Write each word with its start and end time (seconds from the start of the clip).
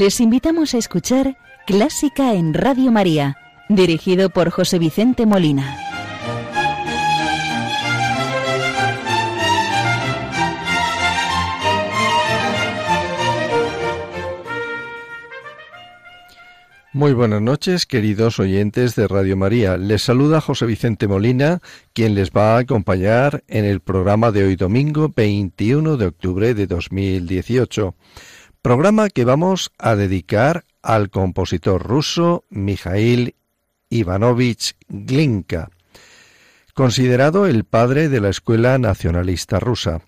Les 0.00 0.18
invitamos 0.20 0.74
a 0.74 0.78
escuchar 0.78 1.36
Clásica 1.68 2.34
en 2.34 2.52
Radio 2.52 2.90
María, 2.90 3.36
dirigido 3.68 4.28
por 4.28 4.50
José 4.50 4.80
Vicente 4.80 5.24
Molina. 5.24 5.78
Muy 16.92 17.12
buenas 17.12 17.40
noches, 17.40 17.86
queridos 17.86 18.40
oyentes 18.40 18.96
de 18.96 19.06
Radio 19.06 19.36
María. 19.36 19.76
Les 19.76 20.02
saluda 20.02 20.40
José 20.40 20.66
Vicente 20.66 21.06
Molina, 21.06 21.60
quien 21.92 22.16
les 22.16 22.32
va 22.32 22.56
a 22.56 22.58
acompañar 22.58 23.44
en 23.46 23.64
el 23.64 23.78
programa 23.78 24.32
de 24.32 24.42
hoy 24.42 24.56
domingo 24.56 25.12
21 25.14 25.96
de 25.96 26.06
octubre 26.06 26.54
de 26.54 26.66
2018. 26.66 27.94
Programa 28.64 29.10
que 29.10 29.26
vamos 29.26 29.72
a 29.78 29.94
dedicar 29.94 30.64
al 30.80 31.10
compositor 31.10 31.82
ruso 31.82 32.44
Mikhail 32.48 33.34
Ivanovich 33.90 34.78
Glinka, 34.88 35.68
considerado 36.72 37.44
el 37.44 37.64
padre 37.64 38.08
de 38.08 38.22
la 38.22 38.30
escuela 38.30 38.78
nacionalista 38.78 39.60
rusa, 39.60 40.00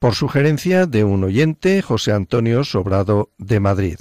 por 0.00 0.16
sugerencia 0.16 0.86
de 0.86 1.04
un 1.04 1.22
oyente, 1.22 1.80
José 1.80 2.10
Antonio 2.10 2.64
Sobrado 2.64 3.30
de 3.38 3.60
Madrid. 3.60 3.98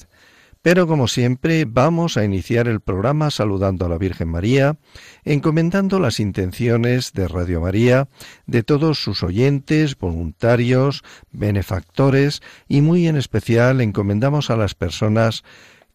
Pero 0.62 0.88
como 0.88 1.08
siempre 1.08 1.64
vamos 1.66 2.18
a 2.18 2.26
iniciar 2.26 2.68
el 2.68 2.82
programa 2.82 3.32
saludando 3.32 3.86
a 3.86 3.90
la 3.90 3.98
Virgen 3.98 4.28
María, 4.28 4.78
encomendando 5.24 6.00
las 6.00 6.20
intenciones 6.20 7.14
de 7.14 7.30
Radio 7.30 7.62
María, 7.62 8.10
de 8.46 8.64
todos 8.64 9.02
sus 9.02 9.24
oyentes, 9.24 9.98
voluntarios, 9.98 11.04
benefactores 11.32 12.42
y 12.68 12.82
muy 12.82 13.08
en 13.08 13.16
especial 13.16 13.80
encomendamos 13.80 14.50
a 14.50 14.58
las 14.58 14.76
personas 14.76 15.46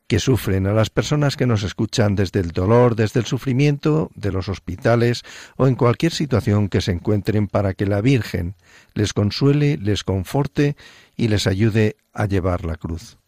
que 0.06 0.18
sufren, 0.18 0.66
a 0.66 0.72
las 0.72 0.88
personas 0.88 1.36
que 1.36 1.46
nos 1.46 1.62
escuchan 1.62 2.14
desde 2.14 2.40
el 2.40 2.52
dolor, 2.52 2.96
desde 2.96 3.20
el 3.20 3.26
sufrimiento 3.26 4.10
de 4.14 4.32
los 4.32 4.48
hospitales 4.48 5.24
o 5.56 5.66
en 5.66 5.74
cualquier 5.74 6.12
situación 6.12 6.68
que 6.68 6.80
se 6.80 6.92
encuentren 6.92 7.48
para 7.48 7.74
que 7.74 7.86
la 7.86 8.00
Virgen 8.00 8.54
les 8.94 9.12
consuele, 9.12 9.76
les 9.76 10.04
conforte 10.04 10.76
y 11.16 11.28
les 11.28 11.46
ayude 11.46 11.96
a 12.14 12.26
llevar 12.26 12.64
la 12.64 12.76
cruz. 12.76 13.18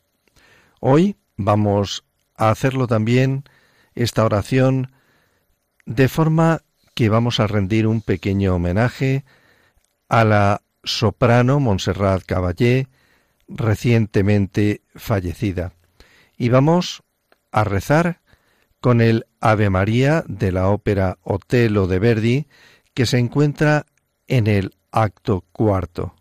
Hoy 0.80 1.16
Vamos 1.36 2.04
a 2.34 2.50
hacerlo 2.50 2.86
también, 2.86 3.44
esta 3.94 4.24
oración, 4.24 4.92
de 5.84 6.08
forma 6.08 6.62
que 6.94 7.08
vamos 7.08 7.40
a 7.40 7.46
rendir 7.46 7.86
un 7.86 8.00
pequeño 8.00 8.54
homenaje 8.54 9.24
a 10.08 10.24
la 10.24 10.62
soprano 10.82 11.60
Montserrat 11.60 12.22
Caballé, 12.24 12.88
recientemente 13.48 14.82
fallecida. 14.94 15.72
Y 16.36 16.48
vamos 16.48 17.02
a 17.52 17.64
rezar 17.64 18.20
con 18.80 19.00
el 19.00 19.26
Ave 19.40 19.70
María 19.70 20.24
de 20.26 20.52
la 20.52 20.68
ópera 20.68 21.18
Otelo 21.22 21.86
de 21.86 21.98
Verdi, 21.98 22.46
que 22.94 23.06
se 23.06 23.18
encuentra 23.18 23.86
en 24.26 24.46
el 24.46 24.74
acto 24.90 25.44
cuarto. 25.52 26.14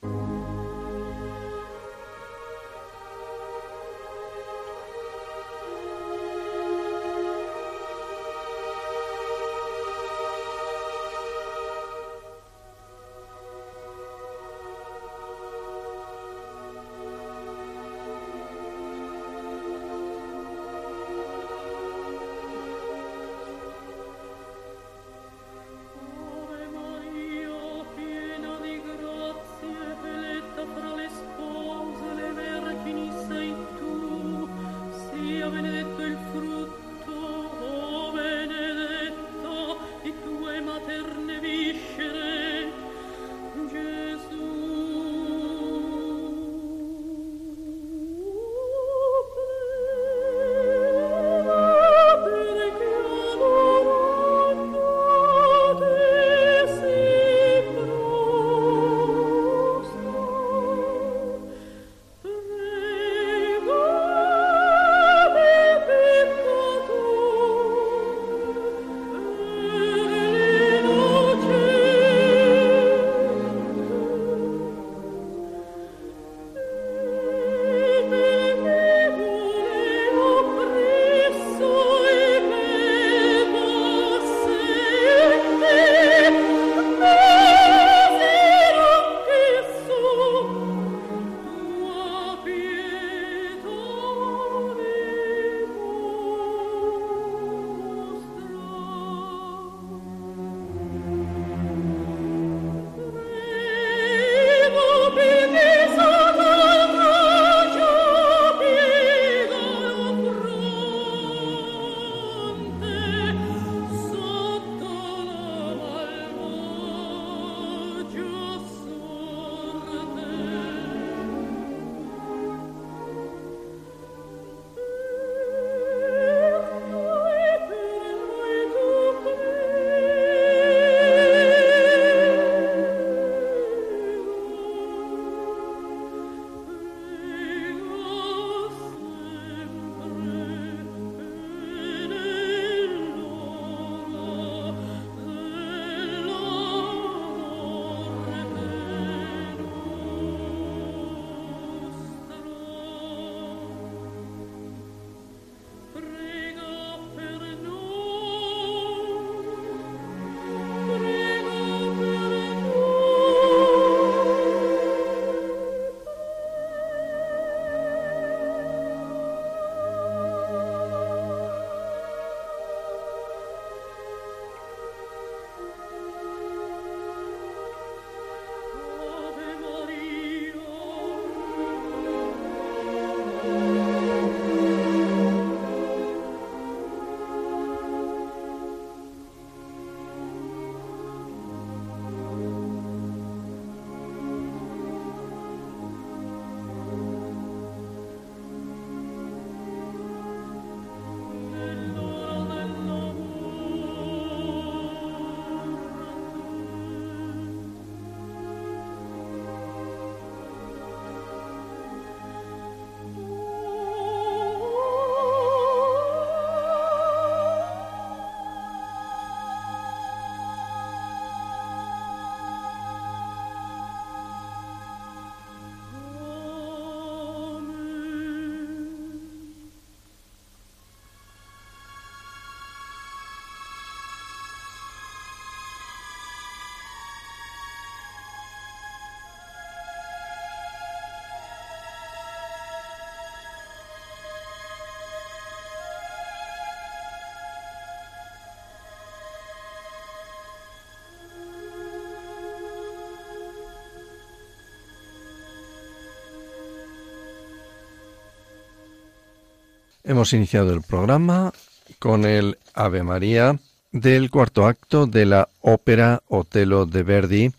Hemos 260.07 260.33
iniciado 260.33 260.71
el 260.71 260.83
programa 260.83 261.51
con 261.97 262.25
el 262.25 262.59
Ave 262.75 263.01
María 263.01 263.59
del 263.91 264.29
cuarto 264.29 264.67
acto 264.67 265.07
de 265.07 265.25
la 265.25 265.49
ópera 265.61 266.21
Otelo 266.27 266.85
de 266.85 267.01
Verdi, 267.01 267.51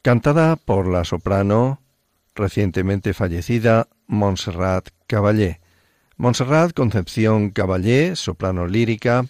cantada 0.00 0.54
por 0.54 0.86
la 0.86 1.04
soprano 1.04 1.80
recientemente 2.36 3.14
fallecida 3.14 3.88
Montserrat 4.06 4.90
Caballé. 5.08 5.58
Montserrat 6.16 6.72
Concepción 6.72 7.50
Caballé, 7.50 8.14
soprano 8.14 8.68
lírica, 8.68 9.26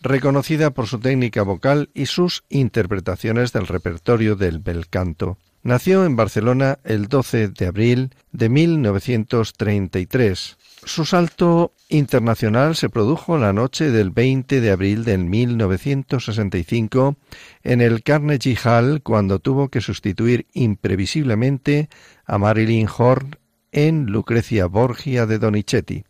reconocida 0.00 0.70
por 0.70 0.86
su 0.86 0.98
técnica 0.98 1.42
vocal 1.42 1.90
y 1.92 2.06
sus 2.06 2.42
interpretaciones 2.48 3.52
del 3.52 3.66
repertorio 3.66 4.34
del 4.34 4.60
bel 4.60 4.88
canto. 4.88 5.36
Nació 5.62 6.06
en 6.06 6.16
Barcelona 6.16 6.78
el 6.84 7.08
12 7.08 7.48
de 7.48 7.66
abril 7.66 8.14
de 8.32 8.48
1933. 8.48 10.56
Su 10.84 11.04
salto 11.04 11.74
internacional 11.88 12.74
se 12.74 12.88
produjo 12.88 13.38
la 13.38 13.52
noche 13.52 13.92
del 13.92 14.10
20 14.10 14.60
de 14.60 14.72
abril 14.72 15.04
de 15.04 15.16
1965 15.16 17.16
en 17.62 17.80
el 17.80 18.02
Carnegie 18.02 18.58
Hall 18.64 19.00
cuando 19.00 19.38
tuvo 19.38 19.68
que 19.68 19.80
sustituir 19.80 20.48
imprevisiblemente 20.52 21.88
a 22.26 22.36
Marilyn 22.38 22.88
Horn 22.98 23.36
en 23.70 24.06
Lucrecia 24.06 24.66
Borgia 24.66 25.26
de 25.26 25.38
Donizetti. 25.38 26.04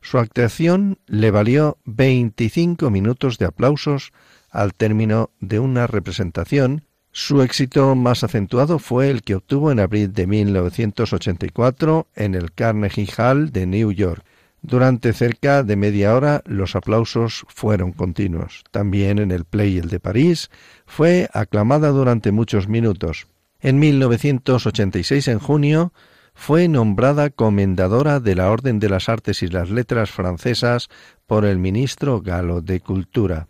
Su 0.00 0.18
actuación 0.18 0.98
le 1.06 1.30
valió 1.30 1.76
25 1.84 2.90
minutos 2.90 3.36
de 3.36 3.44
aplausos 3.44 4.12
al 4.50 4.72
término 4.72 5.28
de 5.40 5.58
una 5.58 5.86
representación 5.86 6.86
su 7.12 7.42
éxito 7.42 7.94
más 7.96 8.22
acentuado 8.22 8.78
fue 8.78 9.10
el 9.10 9.22
que 9.22 9.34
obtuvo 9.34 9.72
en 9.72 9.80
abril 9.80 10.12
de 10.12 10.26
1984 10.26 12.06
en 12.14 12.34
el 12.34 12.52
Carnegie 12.52 13.08
Hall 13.16 13.50
de 13.50 13.66
New 13.66 13.90
York. 13.90 14.24
Durante 14.62 15.12
cerca 15.12 15.62
de 15.62 15.74
media 15.74 16.14
hora 16.14 16.42
los 16.46 16.76
aplausos 16.76 17.44
fueron 17.48 17.92
continuos. 17.92 18.62
También 18.70 19.18
en 19.18 19.30
el 19.30 19.44
Play 19.44 19.80
de 19.80 19.98
París 19.98 20.50
fue 20.86 21.28
aclamada 21.32 21.88
durante 21.88 22.30
muchos 22.30 22.68
minutos. 22.68 23.26
En 23.60 23.78
1986, 23.78 25.28
en 25.28 25.38
junio, 25.38 25.92
fue 26.34 26.68
nombrada 26.68 27.30
comendadora 27.30 28.20
de 28.20 28.34
la 28.34 28.50
Orden 28.50 28.78
de 28.78 28.88
las 28.88 29.08
Artes 29.08 29.42
y 29.42 29.48
las 29.48 29.70
Letras 29.70 30.10
francesas 30.10 30.88
por 31.26 31.44
el 31.44 31.58
ministro 31.58 32.20
galo 32.20 32.60
de 32.60 32.80
Cultura. 32.80 33.48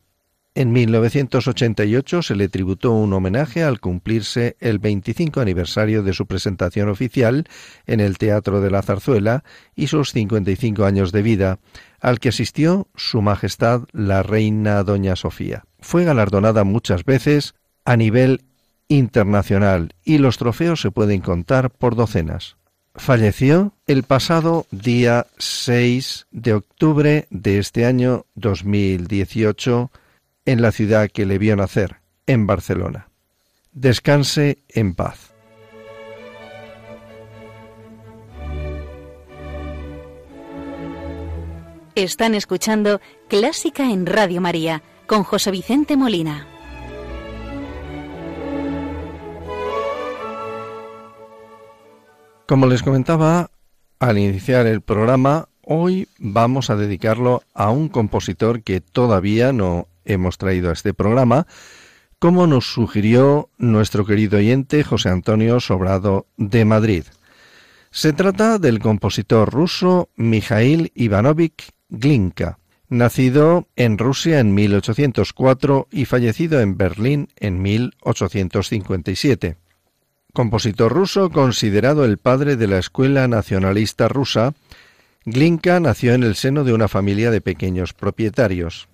En 0.56 0.72
1988 0.72 2.22
se 2.22 2.34
le 2.34 2.48
tributó 2.48 2.90
un 2.90 3.12
homenaje 3.12 3.62
al 3.62 3.78
cumplirse 3.78 4.56
el 4.58 4.80
25 4.80 5.40
aniversario 5.40 6.02
de 6.02 6.12
su 6.12 6.26
presentación 6.26 6.88
oficial 6.88 7.46
en 7.86 8.00
el 8.00 8.18
Teatro 8.18 8.60
de 8.60 8.70
la 8.70 8.82
Zarzuela 8.82 9.44
y 9.76 9.86
sus 9.86 10.10
55 10.10 10.84
años 10.84 11.12
de 11.12 11.22
vida, 11.22 11.60
al 12.00 12.18
que 12.18 12.30
asistió 12.30 12.88
Su 12.96 13.22
Majestad 13.22 13.82
la 13.92 14.24
Reina 14.24 14.82
Doña 14.82 15.14
Sofía. 15.14 15.64
Fue 15.78 16.04
galardonada 16.04 16.64
muchas 16.64 17.04
veces 17.04 17.54
a 17.84 17.96
nivel 17.96 18.42
internacional 18.88 19.94
y 20.02 20.18
los 20.18 20.36
trofeos 20.36 20.80
se 20.80 20.90
pueden 20.90 21.20
contar 21.20 21.70
por 21.70 21.94
docenas. 21.94 22.56
Falleció 22.96 23.72
el 23.86 24.02
pasado 24.02 24.66
día 24.72 25.28
6 25.38 26.26
de 26.32 26.54
octubre 26.54 27.28
de 27.30 27.58
este 27.58 27.86
año 27.86 28.26
2018 28.34 29.92
en 30.50 30.62
la 30.62 30.72
ciudad 30.72 31.08
que 31.08 31.26
le 31.26 31.38
vio 31.38 31.54
nacer, 31.54 32.00
en 32.26 32.46
Barcelona. 32.46 33.08
Descanse 33.72 34.58
en 34.68 34.94
paz. 34.94 35.32
Están 41.94 42.34
escuchando 42.34 43.00
Clásica 43.28 43.90
en 43.90 44.06
Radio 44.06 44.40
María 44.40 44.82
con 45.06 45.22
José 45.22 45.52
Vicente 45.52 45.96
Molina. 45.96 46.46
Como 52.46 52.66
les 52.66 52.82
comentaba 52.82 53.50
al 54.00 54.18
iniciar 54.18 54.66
el 54.66 54.80
programa, 54.80 55.48
hoy 55.62 56.08
vamos 56.18 56.70
a 56.70 56.76
dedicarlo 56.76 57.44
a 57.54 57.70
un 57.70 57.88
compositor 57.88 58.64
que 58.64 58.80
todavía 58.80 59.52
no 59.52 59.86
hemos 60.04 60.38
traído 60.38 60.70
a 60.70 60.72
este 60.72 60.94
programa, 60.94 61.46
como 62.18 62.46
nos 62.46 62.72
sugirió 62.72 63.48
nuestro 63.58 64.04
querido 64.04 64.38
oyente 64.38 64.84
José 64.84 65.08
Antonio 65.08 65.58
Sobrado 65.60 66.26
de 66.36 66.64
Madrid. 66.64 67.04
Se 67.90 68.12
trata 68.12 68.58
del 68.58 68.78
compositor 68.78 69.50
ruso 69.52 70.10
Mikhail 70.16 70.92
Ivanovich 70.94 71.70
Glinka, 71.88 72.58
nacido 72.88 73.66
en 73.74 73.98
Rusia 73.98 74.38
en 74.40 74.54
1804 74.54 75.88
y 75.90 76.04
fallecido 76.04 76.60
en 76.60 76.76
Berlín 76.76 77.28
en 77.36 77.62
1857. 77.62 79.56
Compositor 80.32 80.92
ruso 80.92 81.30
considerado 81.30 82.04
el 82.04 82.18
padre 82.18 82.56
de 82.56 82.66
la 82.66 82.78
escuela 82.78 83.26
nacionalista 83.26 84.08
rusa, 84.08 84.54
Glinka 85.24 85.80
nació 85.80 86.14
en 86.14 86.22
el 86.22 86.34
seno 86.34 86.64
de 86.64 86.72
una 86.72 86.88
familia 86.88 87.30
de 87.30 87.40
pequeños 87.40 87.92
propietarios. 87.92 88.88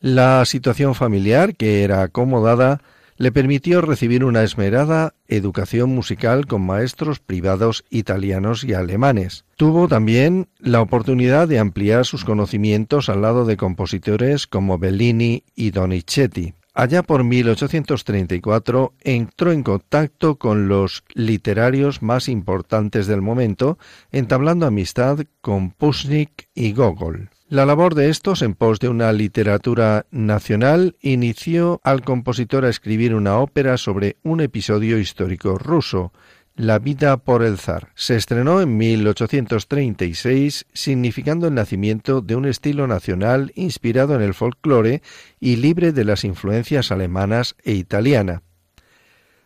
La 0.00 0.44
situación 0.46 0.94
familiar, 0.94 1.56
que 1.56 1.84
era 1.84 2.02
acomodada, 2.02 2.80
le 3.18 3.32
permitió 3.32 3.82
recibir 3.82 4.24
una 4.24 4.42
esmerada 4.42 5.12
educación 5.28 5.90
musical 5.90 6.46
con 6.46 6.62
maestros 6.62 7.18
privados 7.18 7.84
italianos 7.90 8.64
y 8.64 8.72
alemanes. 8.72 9.44
Tuvo 9.56 9.88
también 9.88 10.48
la 10.58 10.80
oportunidad 10.80 11.46
de 11.46 11.58
ampliar 11.58 12.06
sus 12.06 12.24
conocimientos 12.24 13.10
al 13.10 13.20
lado 13.20 13.44
de 13.44 13.58
compositores 13.58 14.46
como 14.46 14.78
Bellini 14.78 15.44
y 15.54 15.70
Donizetti. 15.70 16.54
Allá 16.72 17.02
por 17.02 17.22
1834 17.22 18.94
entró 19.00 19.52
en 19.52 19.64
contacto 19.64 20.36
con 20.36 20.68
los 20.68 21.04
literarios 21.12 22.00
más 22.00 22.26
importantes 22.26 23.06
del 23.06 23.20
momento, 23.20 23.76
entablando 24.12 24.64
amistad 24.64 25.18
con 25.42 25.72
Pushnik 25.72 26.48
y 26.54 26.72
Gogol. 26.72 27.28
La 27.50 27.66
labor 27.66 27.96
de 27.96 28.10
estos 28.10 28.42
en 28.42 28.54
pos 28.54 28.78
de 28.78 28.88
una 28.88 29.12
literatura 29.12 30.06
nacional 30.12 30.94
inició 31.00 31.80
al 31.82 32.02
compositor 32.02 32.64
a 32.64 32.68
escribir 32.68 33.12
una 33.12 33.38
ópera 33.38 33.76
sobre 33.76 34.18
un 34.22 34.40
episodio 34.40 35.00
histórico 35.00 35.58
ruso, 35.58 36.12
La 36.54 36.78
vida 36.78 37.16
por 37.16 37.42
el 37.42 37.58
zar. 37.58 37.88
Se 37.96 38.14
estrenó 38.14 38.60
en 38.60 38.76
1836, 38.76 40.66
significando 40.72 41.48
el 41.48 41.54
nacimiento 41.54 42.20
de 42.20 42.36
un 42.36 42.46
estilo 42.46 42.86
nacional 42.86 43.50
inspirado 43.56 44.14
en 44.14 44.22
el 44.22 44.32
folclore 44.32 45.02
y 45.40 45.56
libre 45.56 45.90
de 45.90 46.04
las 46.04 46.22
influencias 46.22 46.92
alemanas 46.92 47.56
e 47.64 47.72
italiana. 47.72 48.44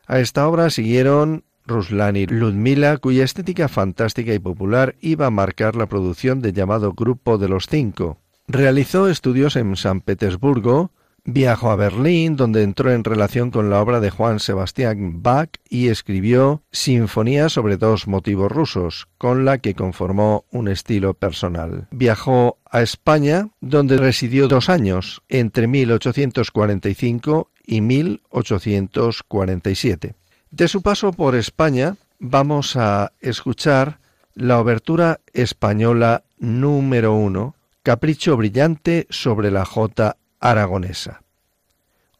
A 0.06 0.20
esta 0.20 0.46
obra 0.46 0.68
siguieron 0.68 1.44
Ruslan 1.66 2.16
Ludmila, 2.28 2.98
cuya 2.98 3.24
estética 3.24 3.68
fantástica 3.68 4.34
y 4.34 4.38
popular 4.38 4.96
iba 5.00 5.26
a 5.26 5.30
marcar 5.30 5.76
la 5.76 5.86
producción 5.86 6.40
del 6.40 6.52
llamado 6.52 6.92
Grupo 6.92 7.38
de 7.38 7.48
los 7.48 7.66
Cinco. 7.66 8.18
Realizó 8.46 9.08
estudios 9.08 9.56
en 9.56 9.74
San 9.76 10.02
Petersburgo, 10.02 10.90
viajó 11.24 11.70
a 11.70 11.76
Berlín, 11.76 12.36
donde 12.36 12.62
entró 12.62 12.92
en 12.92 13.02
relación 13.02 13.50
con 13.50 13.70
la 13.70 13.80
obra 13.80 14.00
de 14.00 14.10
Juan 14.10 14.40
Sebastián 14.40 15.22
Bach 15.22 15.48
y 15.68 15.88
escribió 15.88 16.62
Sinfonía 16.70 17.48
sobre 17.48 17.78
dos 17.78 18.06
motivos 18.06 18.52
rusos, 18.52 19.08
con 19.16 19.46
la 19.46 19.56
que 19.58 19.74
conformó 19.74 20.44
un 20.50 20.68
estilo 20.68 21.14
personal. 21.14 21.88
Viajó 21.90 22.58
a 22.70 22.82
España, 22.82 23.48
donde 23.60 23.96
residió 23.96 24.46
dos 24.48 24.68
años, 24.68 25.22
entre 25.28 25.66
1845 25.66 27.50
y 27.66 27.80
1847. 27.80 30.14
De 30.56 30.68
su 30.68 30.82
paso 30.82 31.12
por 31.12 31.34
España 31.34 31.96
vamos 32.20 32.76
a 32.76 33.10
escuchar 33.20 33.98
la 34.34 34.60
obertura 34.60 35.18
española 35.32 36.22
número 36.38 37.12
uno, 37.12 37.56
Capricho 37.82 38.36
Brillante 38.36 39.08
sobre 39.10 39.50
la 39.50 39.64
Jota 39.64 40.16
aragonesa, 40.38 41.22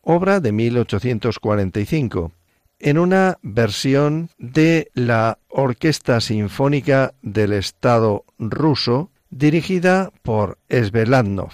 obra 0.02 0.40
de 0.40 0.50
1845, 0.50 2.32
en 2.80 2.98
una 2.98 3.38
versión 3.42 4.30
de 4.36 4.90
la 4.94 5.38
Orquesta 5.46 6.20
Sinfónica 6.20 7.14
del 7.22 7.52
Estado 7.52 8.24
ruso 8.40 9.10
dirigida 9.30 10.10
por 10.22 10.58
Svelandnov. 10.68 11.52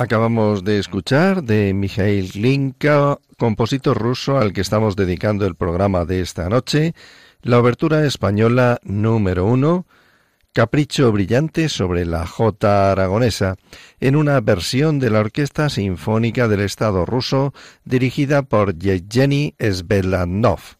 Acabamos 0.00 0.64
de 0.64 0.78
escuchar 0.78 1.44
de 1.44 1.74
Mikhail 1.74 2.32
Glinka, 2.32 3.18
compositor 3.36 3.98
ruso 3.98 4.38
al 4.38 4.54
que 4.54 4.62
estamos 4.62 4.96
dedicando 4.96 5.44
el 5.44 5.56
programa 5.56 6.06
de 6.06 6.22
esta 6.22 6.48
noche, 6.48 6.94
la 7.42 7.58
obertura 7.58 8.06
española 8.06 8.80
número 8.82 9.44
uno, 9.44 9.84
Capricho 10.54 11.12
brillante 11.12 11.68
sobre 11.68 12.06
la 12.06 12.26
Jota 12.26 12.90
aragonesa, 12.92 13.56
en 14.00 14.16
una 14.16 14.40
versión 14.40 15.00
de 15.00 15.10
la 15.10 15.20
Orquesta 15.20 15.68
Sinfónica 15.68 16.48
del 16.48 16.60
Estado 16.60 17.04
ruso 17.04 17.52
dirigida 17.84 18.40
por 18.40 18.78
Yevgeny 18.78 19.54
Svelanov. 19.60 20.79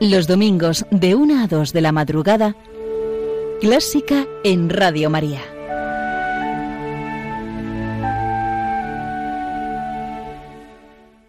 Los 0.00 0.26
domingos 0.26 0.84
de 0.90 1.14
1 1.14 1.44
a 1.44 1.46
2 1.46 1.72
de 1.72 1.80
la 1.80 1.92
madrugada, 1.92 2.56
Clásica 3.60 4.26
en 4.42 4.68
Radio 4.68 5.08
María. 5.08 5.40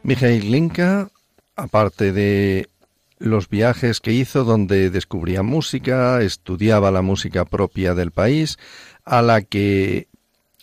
Mikhail 0.02 0.52
Linka, 0.52 1.10
aparte 1.56 2.12
de 2.12 2.70
los 3.20 3.50
viajes 3.50 4.02
que 4.02 4.12
hizo 4.14 4.44
donde 4.44 4.90
descubría 4.90 5.44
música, 5.44 6.22
estudiaba 6.22 6.90
la 6.90 7.04
música 7.04 7.46
propia 7.46 7.94
del 7.94 8.12
país, 8.12 8.58
a 9.06 9.22
la 9.22 9.42
que 9.42 10.08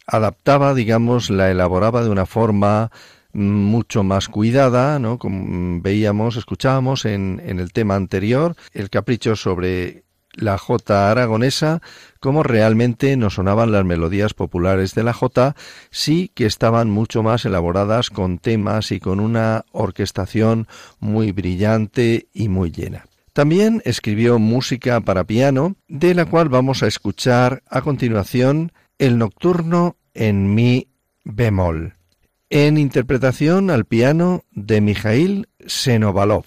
adaptaba, 0.07 0.75
digamos, 0.75 1.31
la 1.31 1.51
elaboraba 1.51 2.03
de 2.03 2.11
una 2.11 2.27
forma 2.27 2.91
mucho 3.33 4.03
más 4.03 4.29
cuidada, 4.29 4.99
¿no? 4.99 5.18
Como 5.18 5.81
veíamos, 5.81 6.37
escuchábamos 6.37 7.05
en, 7.05 7.40
el 7.45 7.73
tema 7.73 7.97
anterior, 7.97 8.57
el 8.73 8.90
capricho 8.90 9.37
sobre 9.37 10.05
la 10.35 10.57
jota 10.57 11.11
aragonesa, 11.11 11.83
como 12.21 12.42
realmente 12.42 13.16
nos 13.16 13.35
sonaban 13.35 13.71
las 13.71 13.85
melodías 13.85 14.33
populares 14.33 14.95
de 14.95 15.03
la 15.03 15.12
jota, 15.12 15.57
sí 15.90 16.31
que 16.35 16.47
estaban 16.47 16.90
mucho 16.90 17.23
más 17.23 17.45
elaboradas 17.45 18.09
con 18.09 18.38
temas 18.38 18.92
y 18.92 19.01
con 19.01 19.21
una 19.21 19.64
orquestación 19.73 20.68
muy 21.01 21.33
brillante 21.33 22.29
y 22.33 22.49
muy 22.49 22.71
llena. 22.71 23.07
También 23.35 23.83
escribió 23.85 24.38
música 24.38 25.01
para 25.01 25.25
piano, 25.25 25.77
de 25.88 26.14
la 26.14 26.27
cual 26.27 26.49
vamos 26.49 26.83
a 26.83 26.87
escuchar 26.87 27.62
a 27.68 27.83
continuación 27.83 28.73
el 28.99 29.18
nocturno 29.18 29.97
en 30.14 30.55
mi 30.55 30.88
bemol 31.25 31.95
en 32.53 32.77
interpretación 32.77 33.71
al 33.71 33.87
piano 33.87 34.45
de 34.51 34.83
Mikhail 34.83 35.49
Senovalov. 35.65 36.45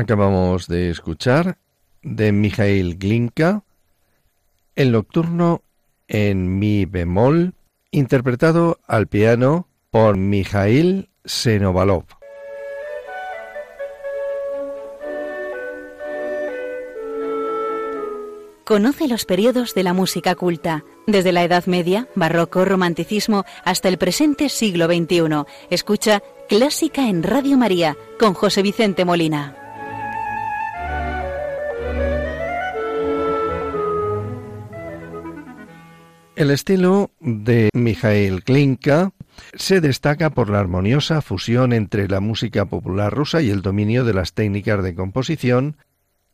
Acabamos 0.00 0.66
de 0.66 0.88
escuchar 0.88 1.58
de 2.02 2.32
Mikhail 2.32 2.96
Glinka 2.96 3.64
el 4.74 4.92
nocturno 4.92 5.62
en 6.08 6.58
mi 6.58 6.86
bemol, 6.86 7.52
interpretado 7.90 8.80
al 8.86 9.08
piano 9.08 9.68
por 9.90 10.16
Mikhail 10.16 11.10
Senovalov. 11.26 12.04
Conoce 18.64 19.06
los 19.06 19.26
periodos 19.26 19.74
de 19.74 19.82
la 19.82 19.92
música 19.92 20.34
culta, 20.34 20.82
desde 21.06 21.32
la 21.32 21.44
Edad 21.44 21.66
Media, 21.66 22.08
Barroco, 22.14 22.64
Romanticismo, 22.64 23.44
hasta 23.66 23.88
el 23.90 23.98
presente 23.98 24.48
siglo 24.48 24.86
XXI. 24.86 25.44
Escucha 25.68 26.22
Clásica 26.48 27.06
en 27.06 27.22
Radio 27.22 27.58
María 27.58 27.98
con 28.18 28.32
José 28.32 28.62
Vicente 28.62 29.04
Molina. 29.04 29.58
El 36.40 36.50
estilo 36.50 37.10
de 37.20 37.68
Mikhail 37.74 38.42
Klinka 38.44 39.12
se 39.56 39.82
destaca 39.82 40.30
por 40.30 40.48
la 40.48 40.58
armoniosa 40.58 41.20
fusión 41.20 41.74
entre 41.74 42.08
la 42.08 42.20
música 42.20 42.64
popular 42.64 43.12
rusa 43.12 43.42
y 43.42 43.50
el 43.50 43.60
dominio 43.60 44.06
de 44.06 44.14
las 44.14 44.32
técnicas 44.32 44.82
de 44.82 44.94
composición, 44.94 45.76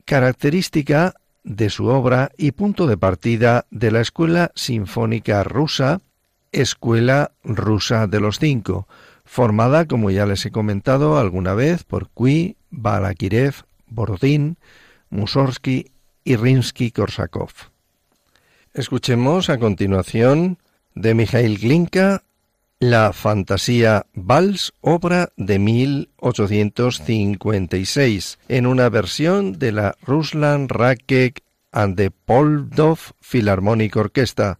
característica 0.04 1.14
de 1.42 1.70
su 1.70 1.86
obra 1.86 2.30
y 2.38 2.52
punto 2.52 2.86
de 2.86 2.96
partida 2.96 3.66
de 3.72 3.90
la 3.90 4.00
Escuela 4.00 4.52
Sinfónica 4.54 5.42
Rusa, 5.42 6.00
Escuela 6.52 7.32
Rusa 7.42 8.06
de 8.06 8.20
los 8.20 8.38
Cinco, 8.38 8.86
formada, 9.24 9.88
como 9.88 10.12
ya 10.12 10.24
les 10.24 10.46
he 10.46 10.52
comentado 10.52 11.18
alguna 11.18 11.54
vez, 11.54 11.82
por 11.82 12.10
Cui, 12.10 12.56
Balakirev, 12.70 13.54
Borodin, 13.88 14.56
Mussorgsky 15.10 15.90
y 16.22 16.36
Rimsky-Korsakov. 16.36 17.50
Escuchemos 18.76 19.48
a 19.48 19.58
continuación 19.58 20.58
de 20.94 21.14
Mikhail 21.14 21.56
Glinka 21.56 22.24
la 22.78 23.14
fantasía 23.14 24.04
Vals, 24.12 24.74
obra 24.82 25.30
de 25.38 25.58
1856, 25.58 28.38
en 28.48 28.66
una 28.66 28.90
versión 28.90 29.58
de 29.58 29.72
la 29.72 29.96
Ruslan 30.02 30.68
Rakek 30.68 31.42
and 31.72 31.96
the 31.96 32.10
Poldov 32.10 32.98
Philharmonic 33.22 33.96
Orchestra. 33.96 34.58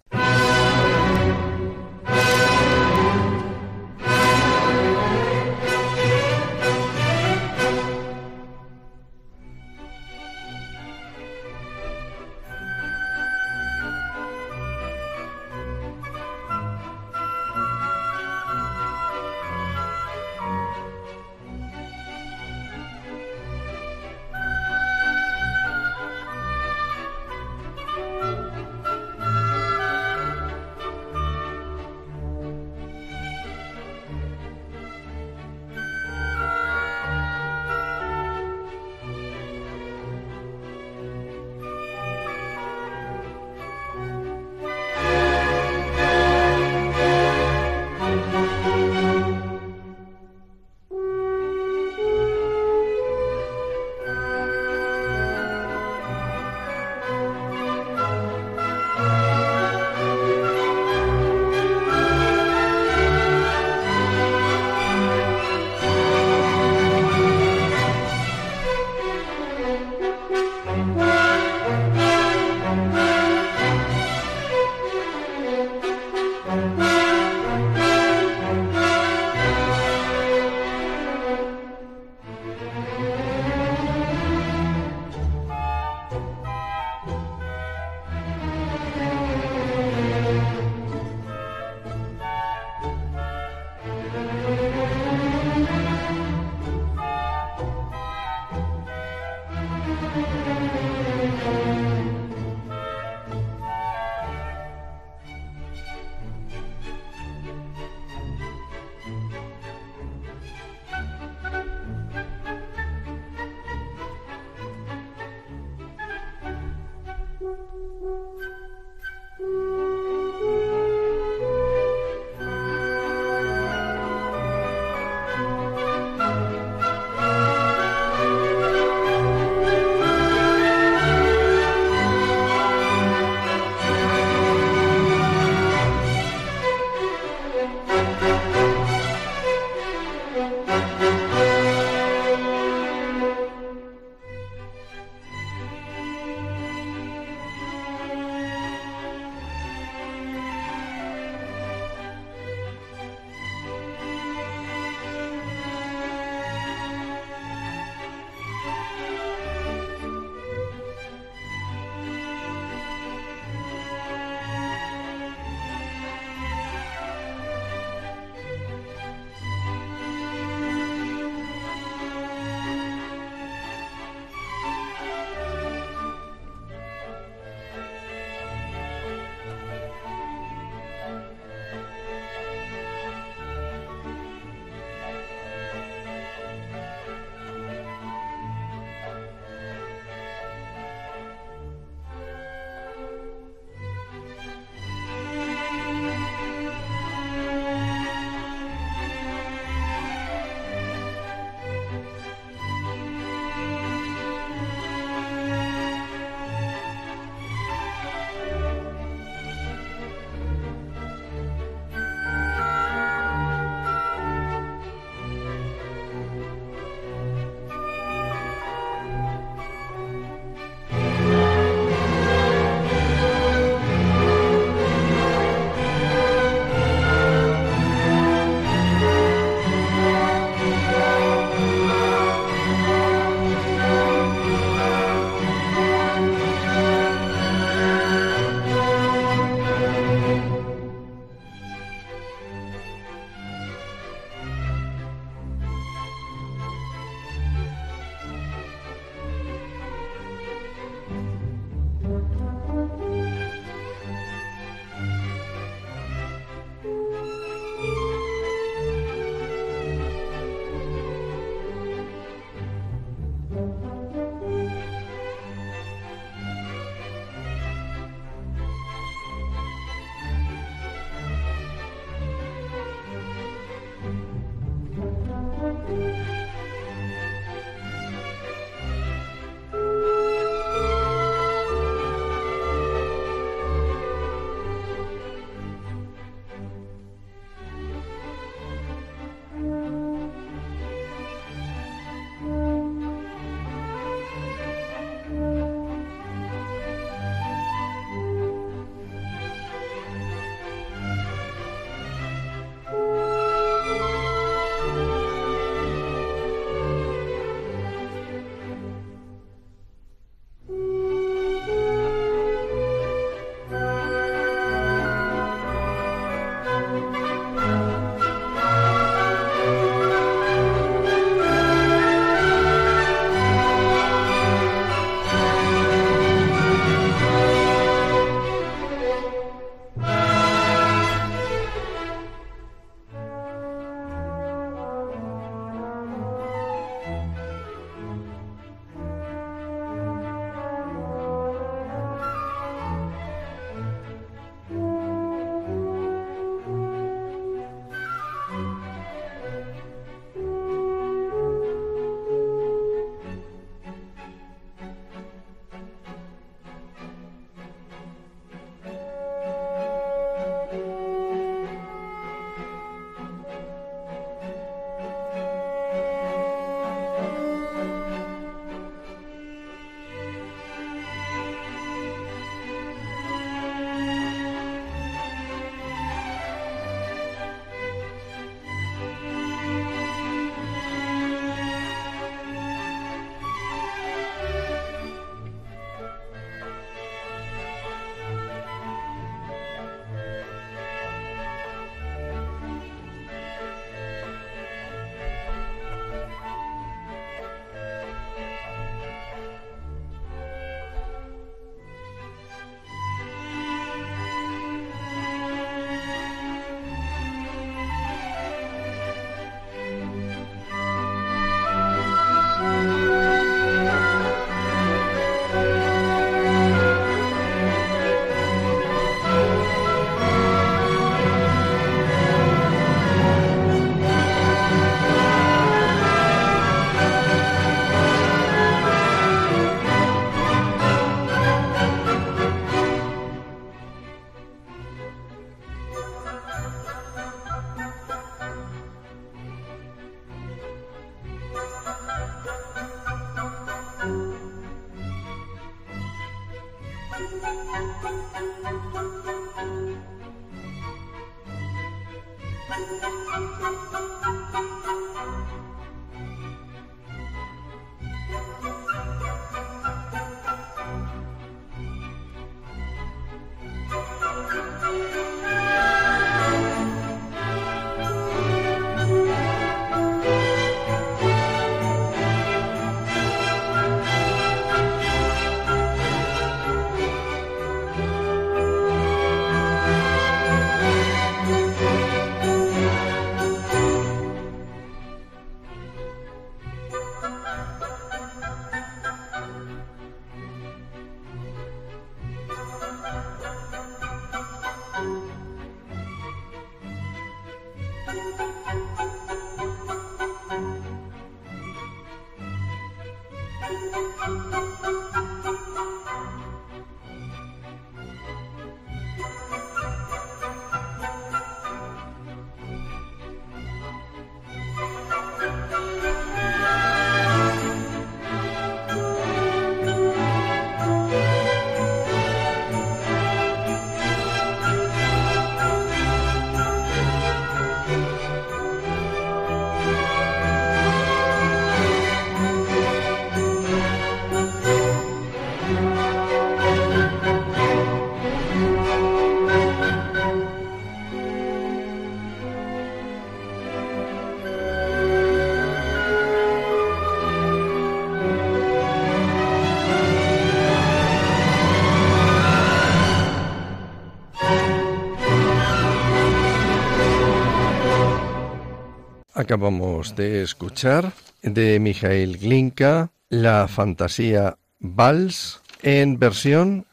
Acabamos 559.47 560.17
de 560.17 560.43
escuchar 560.43 561.13
de 561.41 561.79
Mikhail 561.79 562.37
Glinka 562.37 563.13
la 563.29 563.69
fantasía 563.69 564.59
Vals 564.81 565.63
en 565.85 566.19
versión 566.19 566.85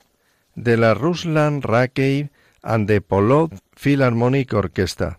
de 0.54 0.78
la 0.78 0.94
Ruslan 0.94 1.64
Rakey 1.64 2.30
and 2.62 2.88
the 2.88 3.02
Polov 3.02 3.50
Philharmonic 3.76 4.54
Orchestra. 4.54 5.18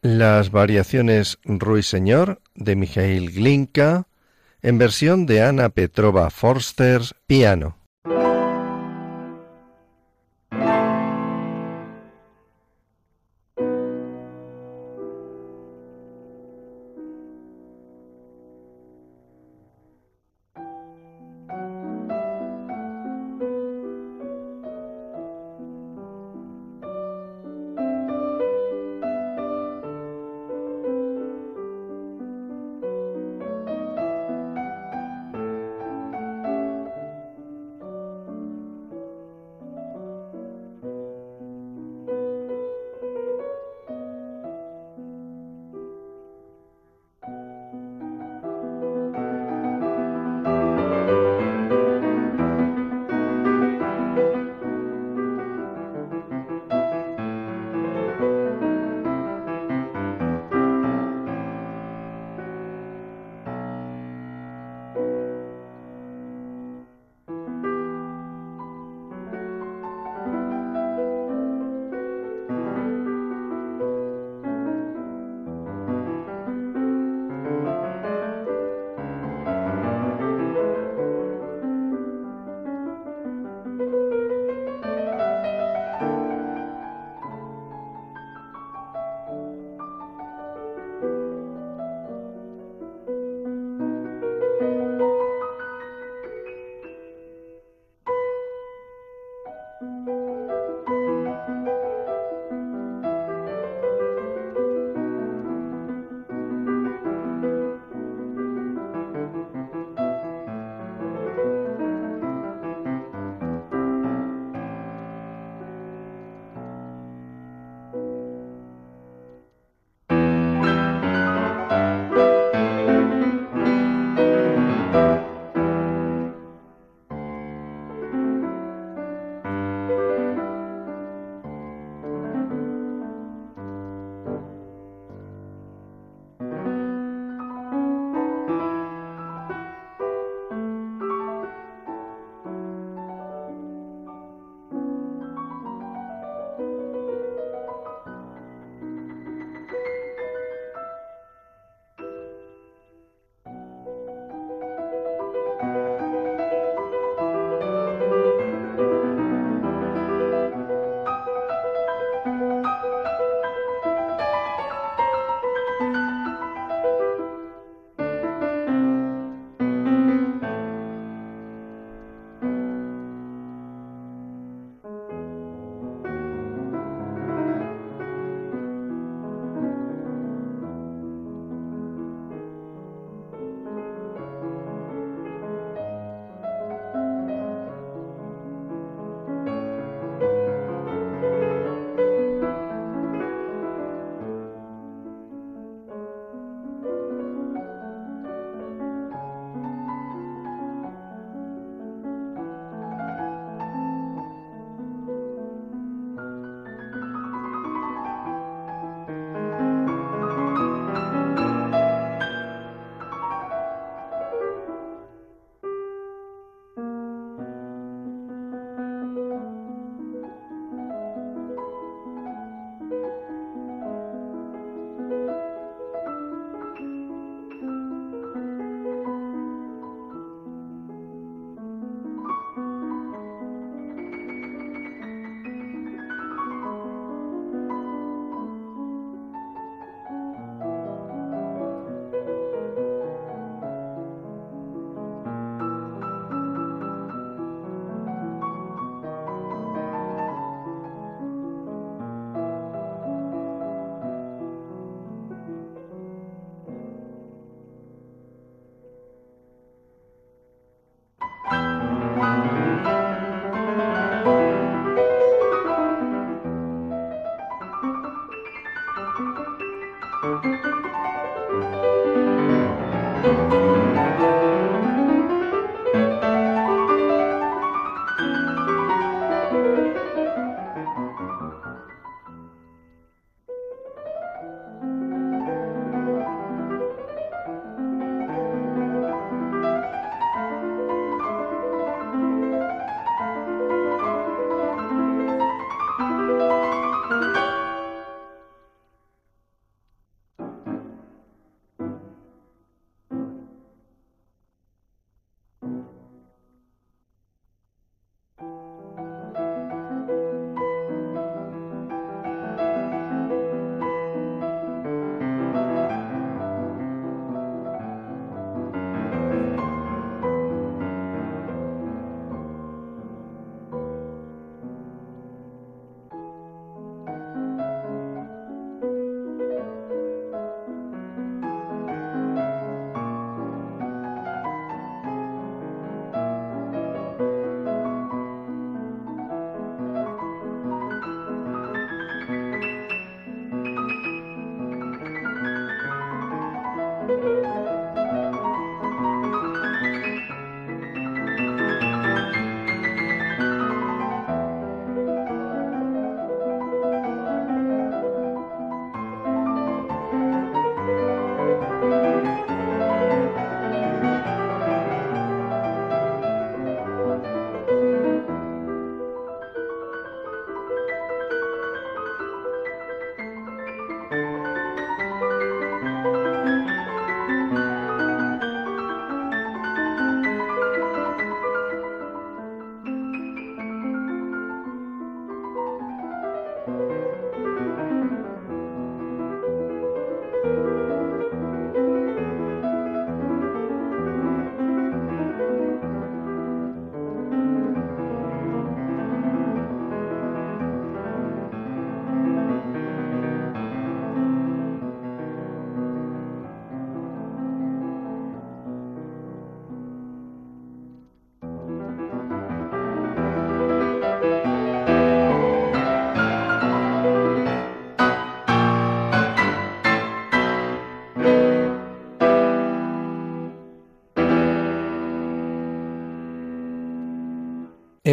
las 0.00 0.50
variaciones 0.50 1.38
Ruiseñor 1.44 2.40
de 2.54 2.76
Mijail 2.76 3.30
Glinka, 3.30 4.06
en 4.64 4.78
versión 4.78 5.26
de 5.26 5.42
Ana 5.42 5.68
Petrova 5.68 6.30
Forsters, 6.30 7.14
piano. 7.26 7.83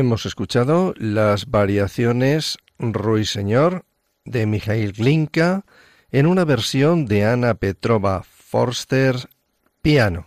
Hemos 0.02 0.26
escuchado 0.26 0.96
las 0.98 1.46
variaciones 1.46 2.58
Ruiseñor 2.80 3.86
de 4.26 4.48
Mikhail 4.48 4.94
Glinka 4.94 5.64
en 6.12 6.26
una 6.26 6.44
versión 6.44 7.06
de 7.06 7.24
Ana 7.26 7.54
Petrova 7.54 8.24
Forster 8.24 9.30
piano. 9.84 10.26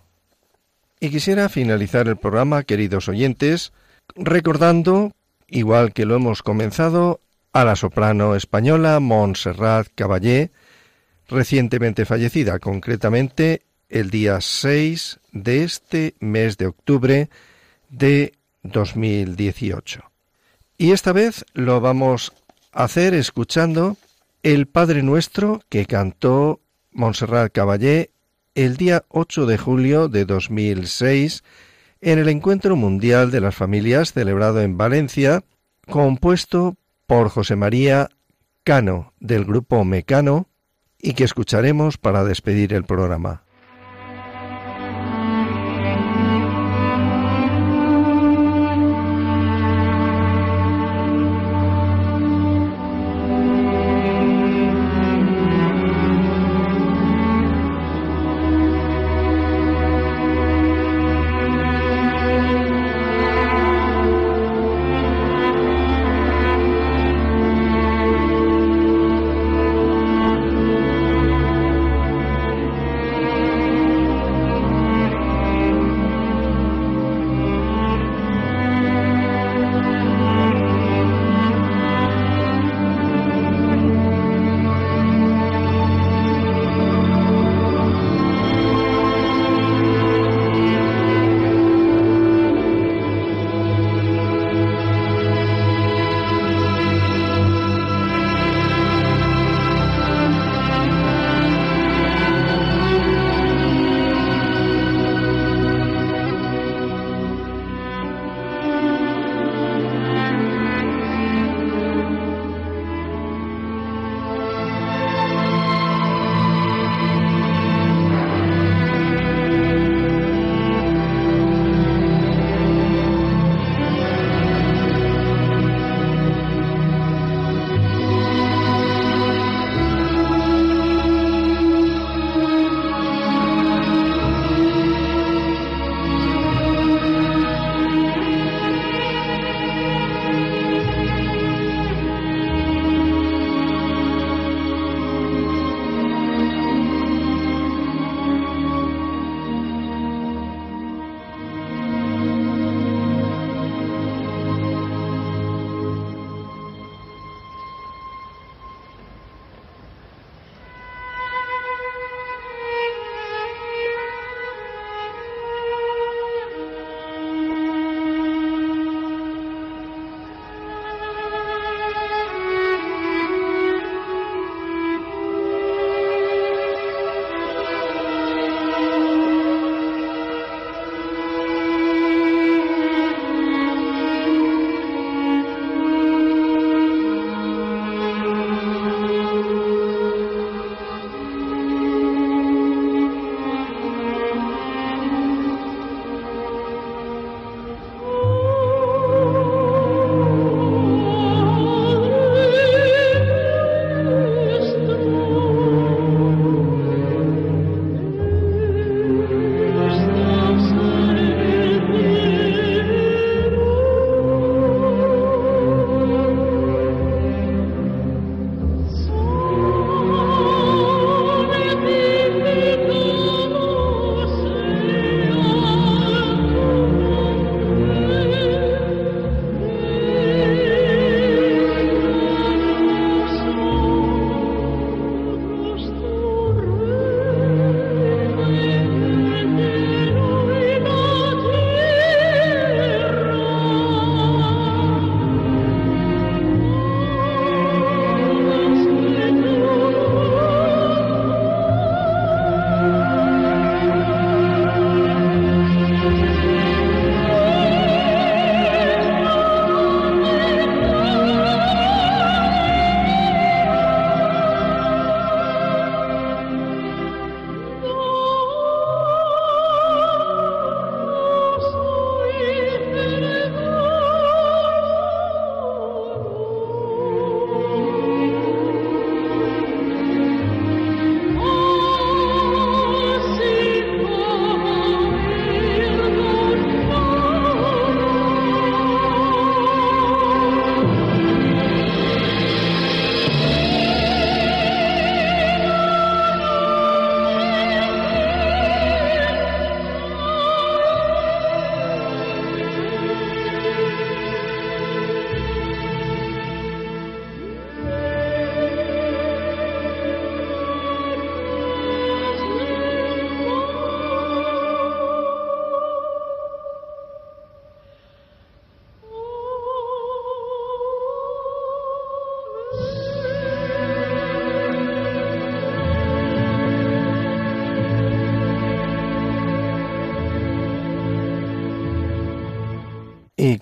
Y 1.01 1.11
quisiera 1.11 1.49
finalizar 1.49 2.07
el 2.07 2.17
programa, 2.17 2.63
queridos 2.63 3.09
oyentes, 3.09 3.73
recordando, 4.15 5.11
igual 5.49 5.93
que 5.93 6.05
lo 6.07 6.15
hemos 6.15 6.45
comenzado, 6.45 7.21
a 7.53 7.65
la 7.65 7.75
soprano 7.75 8.37
española 8.37 9.01
Montserrat 9.01 9.89
Caballé, 9.97 10.53
recientemente 11.27 12.05
fallecida, 12.05 12.61
concretamente 12.61 13.63
el 13.89 14.11
día 14.11 14.41
6 14.41 15.19
de 15.33 15.65
este 15.65 16.15
mes 16.21 16.59
de 16.59 16.69
octubre 16.69 17.29
de 17.89 18.35
2018. 18.65 20.03
Y 20.77 20.91
esta 20.93 21.13
vez 21.13 21.45
lo 21.55 21.81
vamos 21.81 22.33
a 22.73 22.85
hacer 22.85 23.15
escuchando 23.15 23.97
el 24.43 24.67
Padre 24.67 25.03
Nuestro 25.03 25.63
que 25.69 25.87
cantó 25.87 26.61
Montserrat 26.93 27.53
Caballé 27.53 28.11
el 28.55 28.77
día 28.77 29.05
8 29.09 29.47
de 29.47 29.59
julio 29.59 30.09
de 30.09 30.25
2006 30.25 31.45
en 32.01 32.19
el 32.19 32.29
Encuentro 32.29 32.77
Mundial 32.77 33.31
de 33.31 33.41
las 33.41 33.55
Familias 33.55 34.13
celebrado 34.13 34.61
en 34.61 34.77
Valencia, 34.77 35.43
compuesto 35.89 36.77
por 37.07 37.29
José 37.31 37.57
María 37.57 38.11
Cano 38.65 39.13
del 39.21 39.45
grupo 39.45 39.85
Mecano 39.85 40.49
y 40.99 41.15
que 41.15 41.25
escucharemos 41.25 41.99
para 41.99 42.25
despedir 42.25 42.73
el 42.73 42.85
programa. 42.85 43.45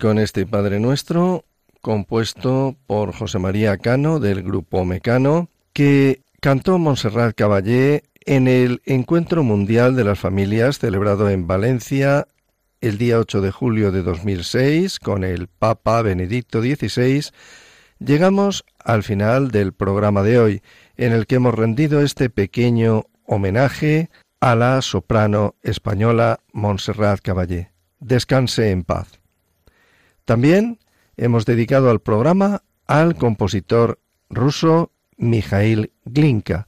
Con 0.03 0.19
este 0.19 0.47
Padre 0.47 0.81
Nuestro, 0.81 1.45
compuesto 1.81 2.75
por 2.89 3.13
José 3.15 3.39
María 3.39 3.77
Cano 3.77 4.19
del 4.19 4.43
grupo 4.43 4.85
Mecano, 4.85 5.49
que 5.73 6.23
cantó 6.41 6.77
Montserrat 6.79 7.37
Caballé 7.37 8.03
en 8.27 8.49
el 8.49 8.83
Encuentro 8.85 9.45
Mundial 9.45 9.95
de 9.95 10.03
las 10.03 10.19
Familias 10.19 10.81
celebrado 10.81 11.31
en 11.31 11.47
Valencia 11.47 12.27
el 12.81 12.99
día 12.99 13.21
8 13.21 13.43
de 13.43 13.53
julio 13.53 13.93
de 13.93 14.03
2006 14.03 14.99
con 14.99 15.23
el 15.23 15.47
Papa 15.47 16.03
Benedicto 16.03 16.61
XVI, 16.61 17.27
llegamos 18.01 18.65
al 18.81 19.05
final 19.05 19.53
del 19.53 19.73
programa 19.73 20.25
de 20.25 20.41
hoy, 20.41 20.63
en 20.97 21.13
el 21.13 21.29
que 21.29 21.37
hemos 21.37 21.55
rendido 21.55 22.01
este 22.01 22.29
pequeño 22.29 23.05
homenaje 23.25 24.11
a 24.41 24.57
la 24.57 24.83
soprano 24.83 25.55
española 25.63 26.41
Montserrat 26.53 27.21
Caballé. 27.21 27.71
Descanse 28.01 28.73
en 28.73 28.83
paz. 28.83 29.22
También 30.25 30.79
hemos 31.17 31.47
dedicado 31.47 31.91
al 31.91 32.01
programa 32.01 32.63
al 32.87 33.17
compositor 33.17 33.99
ruso 34.29 34.93
Mikhail 35.17 35.93
Glinka, 36.05 36.67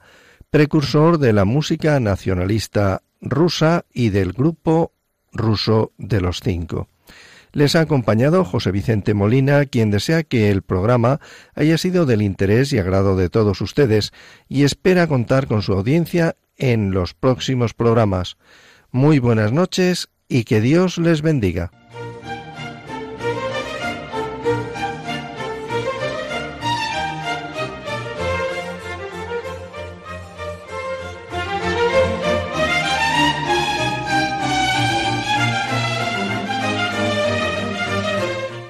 precursor 0.50 1.18
de 1.18 1.32
la 1.32 1.44
música 1.44 1.98
nacionalista 2.00 3.02
rusa 3.20 3.84
y 3.92 4.10
del 4.10 4.32
grupo 4.32 4.92
ruso 5.32 5.92
de 5.98 6.20
los 6.20 6.40
cinco. 6.40 6.88
Les 7.52 7.76
ha 7.76 7.80
acompañado 7.80 8.44
José 8.44 8.72
Vicente 8.72 9.14
Molina, 9.14 9.64
quien 9.66 9.90
desea 9.90 10.24
que 10.24 10.50
el 10.50 10.62
programa 10.62 11.20
haya 11.54 11.78
sido 11.78 12.04
del 12.04 12.22
interés 12.22 12.72
y 12.72 12.78
agrado 12.78 13.16
de 13.16 13.30
todos 13.30 13.60
ustedes 13.60 14.12
y 14.48 14.64
espera 14.64 15.06
contar 15.06 15.46
con 15.46 15.62
su 15.62 15.72
audiencia 15.72 16.36
en 16.56 16.90
los 16.90 17.14
próximos 17.14 17.72
programas. 17.72 18.36
Muy 18.90 19.20
buenas 19.20 19.52
noches 19.52 20.08
y 20.28 20.44
que 20.44 20.60
Dios 20.60 20.98
les 20.98 21.22
bendiga. 21.22 21.70